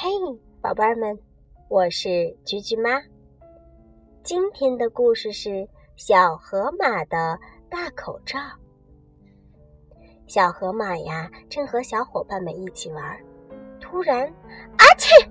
[0.00, 0.08] 嘿
[0.60, 1.18] 宝贝儿们，
[1.68, 3.02] 我是菊菊妈。
[4.22, 7.36] 今天的故事是小河马的
[7.68, 8.38] 大口罩。
[10.28, 13.20] 小河马呀，正和小伙伴们一起玩，
[13.80, 14.24] 突然，
[14.76, 15.28] 啊切！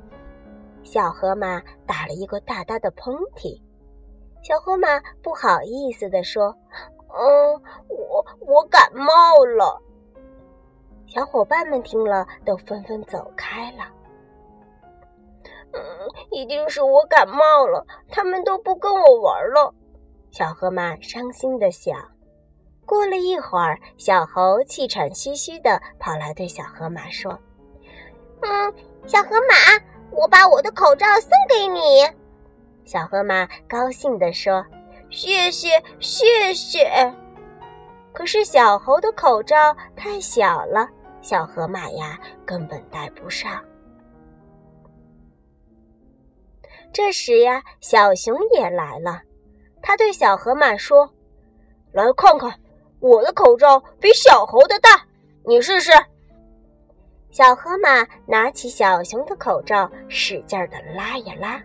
[0.83, 3.61] 小河马打了一个大大的喷嚏。
[4.43, 6.53] 小河马不好意思地说
[7.07, 9.05] ：“嗯，我我感冒
[9.45, 9.81] 了。”
[11.07, 13.93] 小伙伴们听了，都纷纷走开了。
[15.73, 15.81] 嗯，
[16.31, 19.73] 一定是我感冒了，他们都不跟我玩了。
[20.31, 21.95] 小河马伤心的想。
[22.85, 27.37] 过了一会儿，小猴气喘吁吁的跑来，对小河马说
[28.41, 28.73] ：“嗯，
[29.05, 32.07] 小河马，我把我的口罩送给你。”
[32.85, 34.65] 小河马高兴地说
[35.11, 37.13] ：“谢谢，谢谢。”
[38.13, 40.87] 可是小猴的口罩太小了，
[41.21, 43.61] 小河马呀根本戴不上。
[46.91, 49.21] 这时呀，小熊也来了。
[49.81, 51.09] 他对小河马说
[51.93, 52.51] ：“来看看，
[52.99, 55.05] 我的口罩比小猴的大，
[55.43, 55.91] 你试试。”
[57.29, 61.61] 小河马拿起小熊的口罩，使劲的拉呀拉，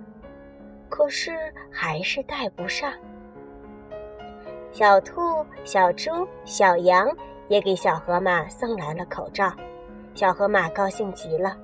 [0.91, 1.33] 可是
[1.71, 2.93] 还是戴不上。
[4.71, 6.11] 小兔、小猪、
[6.45, 7.11] 小羊
[7.49, 9.51] 也给小河马送来了口罩，
[10.15, 11.57] 小河马高兴极了。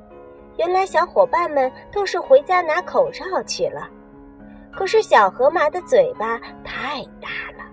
[0.58, 3.88] 原来小伙伴们都是回家拿口罩去了，
[4.72, 7.64] 可是小河马的嘴巴太大了，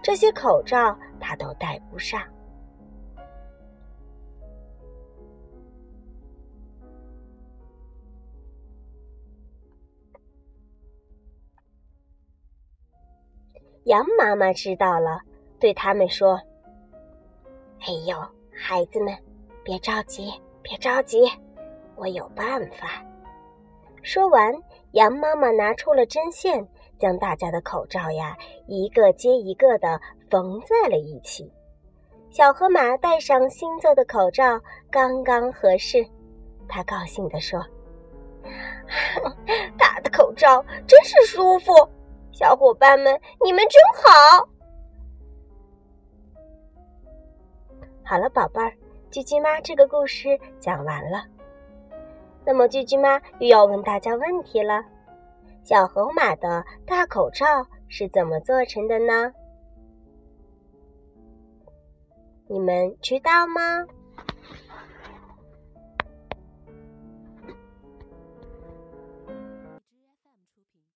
[0.00, 2.22] 这些口罩它都戴不上。
[13.86, 15.18] 羊妈妈知道了，
[15.58, 16.40] 对他们说
[17.80, 18.16] ：“哎呦，
[18.52, 19.12] 孩子们，
[19.64, 20.32] 别着急，
[20.62, 21.28] 别着急。”
[21.98, 23.04] 我有办法。
[24.02, 24.54] 说完，
[24.92, 26.66] 羊妈妈拿出了针线，
[26.98, 28.36] 将大家的口罩呀
[28.66, 30.00] 一个接一个的
[30.30, 31.52] 缝在了一起。
[32.30, 34.60] 小河马戴上新做的口罩，
[34.90, 36.06] 刚刚合适。
[36.68, 37.64] 他高兴地说
[39.76, 41.72] ：“大的口罩真是舒服，
[42.30, 44.48] 小伙伴们，你们真好。”
[48.04, 48.72] 好了，宝贝儿，
[49.10, 51.24] 橘橘妈这个故事讲完了。
[52.48, 54.82] 那么，句句妈又要问大家问题了：
[55.62, 57.44] 小河马的大口罩
[57.88, 59.34] 是怎么做成的呢？
[62.48, 63.84] 你们知道吗？